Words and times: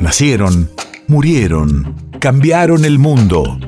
Nacieron, 0.00 0.70
murieron, 1.08 1.94
cambiaron 2.20 2.86
el 2.86 2.98
mundo. 2.98 3.58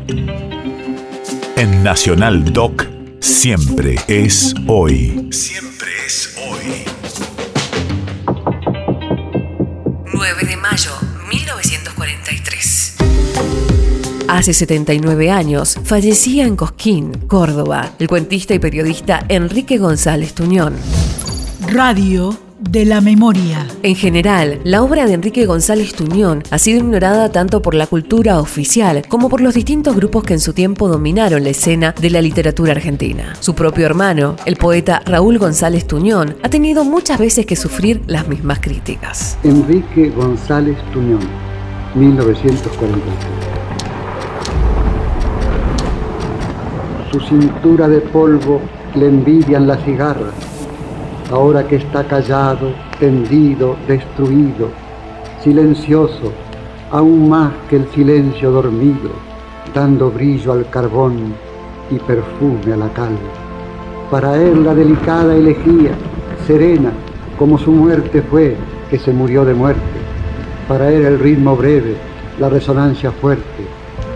En 1.56 1.82
Nacional 1.84 2.54
Doc, 2.54 2.86
siempre 3.20 3.96
es 4.08 4.54
hoy. 4.66 5.28
Siempre 5.30 5.90
es 6.06 6.34
hoy. 6.48 6.84
9 10.14 10.44
de 10.48 10.56
mayo 10.56 10.92
1943. 11.28 12.96
Hace 14.28 14.54
79 14.54 15.30
años 15.30 15.78
fallecía 15.84 16.46
en 16.46 16.56
Cosquín, 16.56 17.12
Córdoba, 17.26 17.92
el 17.98 18.08
cuentista 18.08 18.54
y 18.54 18.58
periodista 18.58 19.26
Enrique 19.28 19.76
González 19.76 20.32
Tuñón. 20.32 20.76
Radio 21.68 22.51
de 22.70 22.84
la 22.84 23.00
memoria. 23.00 23.66
En 23.82 23.94
general, 23.96 24.60
la 24.64 24.82
obra 24.82 25.06
de 25.06 25.14
Enrique 25.14 25.46
González 25.46 25.94
Tuñón 25.94 26.42
ha 26.50 26.58
sido 26.58 26.78
ignorada 26.78 27.30
tanto 27.30 27.60
por 27.60 27.74
la 27.74 27.86
cultura 27.86 28.40
oficial 28.40 29.02
como 29.08 29.28
por 29.28 29.40
los 29.40 29.54
distintos 29.54 29.96
grupos 29.96 30.24
que 30.24 30.34
en 30.34 30.40
su 30.40 30.52
tiempo 30.52 30.88
dominaron 30.88 31.42
la 31.42 31.50
escena 31.50 31.94
de 32.00 32.10
la 32.10 32.22
literatura 32.22 32.72
argentina. 32.72 33.34
Su 33.40 33.54
propio 33.54 33.86
hermano, 33.86 34.36
el 34.46 34.56
poeta 34.56 35.02
Raúl 35.04 35.38
González 35.38 35.86
Tuñón, 35.86 36.36
ha 36.42 36.48
tenido 36.48 36.84
muchas 36.84 37.18
veces 37.18 37.46
que 37.46 37.56
sufrir 37.56 38.02
las 38.06 38.28
mismas 38.28 38.60
críticas. 38.60 39.38
Enrique 39.42 40.10
González 40.10 40.76
Tuñón, 40.92 41.20
1943. 41.94 43.12
Su 47.10 47.20
cintura 47.20 47.88
de 47.88 48.00
polvo 48.00 48.60
le 48.94 49.06
envidian 49.08 49.66
las 49.66 49.84
cigarras 49.84 50.52
ahora 51.32 51.66
que 51.66 51.76
está 51.76 52.04
callado, 52.04 52.72
tendido, 53.00 53.74
destruido, 53.88 54.68
silencioso, 55.42 56.30
aún 56.90 57.30
más 57.30 57.52
que 57.70 57.76
el 57.76 57.88
silencio 57.88 58.50
dormido, 58.50 59.10
dando 59.74 60.10
brillo 60.10 60.52
al 60.52 60.68
carbón 60.68 61.34
y 61.90 61.96
perfume 61.96 62.74
a 62.74 62.76
la 62.76 62.88
cal. 62.90 63.16
Para 64.10 64.36
él 64.36 64.62
la 64.62 64.74
delicada 64.74 65.34
elegía, 65.34 65.92
serena, 66.46 66.92
como 67.38 67.56
su 67.56 67.72
muerte 67.72 68.20
fue, 68.20 68.54
que 68.90 68.98
se 68.98 69.10
murió 69.10 69.46
de 69.46 69.54
muerte. 69.54 69.80
Para 70.68 70.92
él 70.92 71.06
el 71.06 71.18
ritmo 71.18 71.56
breve, 71.56 71.96
la 72.38 72.50
resonancia 72.50 73.10
fuerte, 73.10 73.64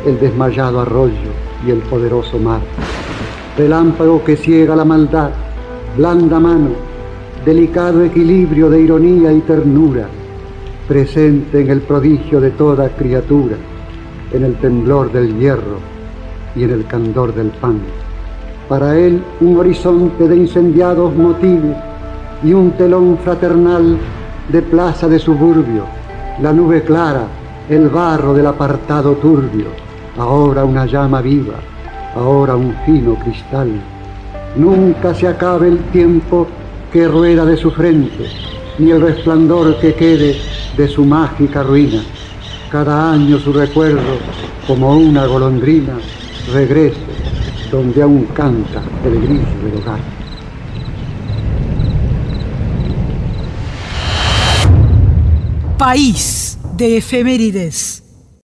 el 0.04 0.20
desmayado 0.20 0.80
arroyo 0.80 1.32
y 1.66 1.70
el 1.70 1.78
poderoso 1.78 2.38
mar. 2.38 2.60
Relámpago 3.56 4.22
que 4.22 4.36
ciega 4.36 4.76
la 4.76 4.84
maldad, 4.84 5.30
blanda 5.96 6.38
mano, 6.38 6.95
delicado 7.46 8.02
equilibrio 8.02 8.68
de 8.68 8.80
ironía 8.80 9.32
y 9.32 9.38
ternura, 9.42 10.08
presente 10.88 11.60
en 11.60 11.70
el 11.70 11.80
prodigio 11.80 12.40
de 12.40 12.50
toda 12.50 12.88
criatura, 12.88 13.54
en 14.32 14.42
el 14.42 14.56
temblor 14.56 15.12
del 15.12 15.38
hierro 15.38 15.78
y 16.56 16.64
en 16.64 16.70
el 16.70 16.84
candor 16.86 17.32
del 17.32 17.50
pan. 17.50 17.78
Para 18.68 18.98
él 18.98 19.22
un 19.40 19.58
horizonte 19.58 20.26
de 20.26 20.36
incendiados 20.36 21.14
motivos 21.14 21.76
y 22.42 22.52
un 22.52 22.72
telón 22.72 23.16
fraternal 23.18 23.96
de 24.48 24.62
plaza 24.62 25.06
de 25.06 25.20
suburbio, 25.20 25.84
la 26.42 26.52
nube 26.52 26.82
clara, 26.82 27.28
el 27.70 27.88
barro 27.88 28.34
del 28.34 28.46
apartado 28.46 29.12
turbio, 29.14 29.66
ahora 30.18 30.64
una 30.64 30.84
llama 30.84 31.20
viva, 31.20 31.60
ahora 32.16 32.56
un 32.56 32.74
fino 32.84 33.14
cristal. 33.14 33.70
Nunca 34.56 35.14
se 35.14 35.28
acabe 35.28 35.68
el 35.68 35.78
tiempo 35.92 36.48
que 36.92 37.08
rueda 37.08 37.44
de 37.44 37.56
su 37.56 37.70
frente, 37.70 38.28
ni 38.78 38.90
el 38.90 39.00
resplandor 39.00 39.78
que 39.78 39.94
quede 39.94 40.36
de 40.76 40.88
su 40.88 41.04
mágica 41.04 41.62
ruina. 41.62 42.02
Cada 42.70 43.12
año 43.12 43.38
su 43.38 43.52
recuerdo, 43.52 44.18
como 44.66 44.96
una 44.96 45.26
golondrina, 45.26 45.98
regrese 46.52 46.96
donde 47.70 48.02
aún 48.02 48.26
canta 48.34 48.82
el 49.04 49.20
grillo 49.20 49.46
del 49.62 49.82
hogar. 49.82 50.00
País 55.78 56.58
de 56.76 56.96
efemérides. 56.96 57.95